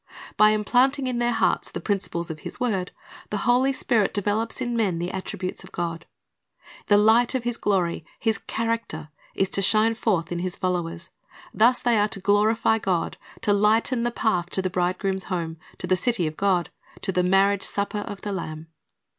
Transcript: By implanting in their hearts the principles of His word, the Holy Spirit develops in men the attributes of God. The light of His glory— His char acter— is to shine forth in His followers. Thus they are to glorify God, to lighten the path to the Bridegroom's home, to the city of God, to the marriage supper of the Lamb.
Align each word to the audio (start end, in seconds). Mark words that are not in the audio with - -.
By 0.35 0.49
implanting 0.49 1.05
in 1.05 1.19
their 1.19 1.31
hearts 1.31 1.69
the 1.69 1.79
principles 1.79 2.31
of 2.31 2.39
His 2.39 2.59
word, 2.59 2.89
the 3.29 3.45
Holy 3.45 3.71
Spirit 3.71 4.15
develops 4.15 4.59
in 4.59 4.75
men 4.75 4.97
the 4.97 5.11
attributes 5.11 5.63
of 5.63 5.71
God. 5.71 6.07
The 6.87 6.97
light 6.97 7.35
of 7.35 7.43
His 7.43 7.55
glory— 7.55 8.03
His 8.27 8.39
char 8.47 8.75
acter— 8.75 9.09
is 9.35 9.47
to 9.49 9.61
shine 9.61 9.93
forth 9.93 10.31
in 10.31 10.39
His 10.39 10.55
followers. 10.55 11.11
Thus 11.53 11.83
they 11.83 11.99
are 11.99 12.07
to 12.09 12.19
glorify 12.19 12.79
God, 12.79 13.17
to 13.41 13.53
lighten 13.53 14.01
the 14.01 14.09
path 14.09 14.49
to 14.49 14.61
the 14.63 14.71
Bridegroom's 14.71 15.25
home, 15.25 15.57
to 15.77 15.85
the 15.85 15.95
city 15.95 16.25
of 16.25 16.35
God, 16.35 16.71
to 17.01 17.11
the 17.11 17.21
marriage 17.21 17.61
supper 17.61 17.99
of 17.99 18.23
the 18.23 18.31
Lamb. 18.33 18.69